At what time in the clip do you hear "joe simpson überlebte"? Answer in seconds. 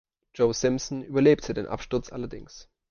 0.33-1.53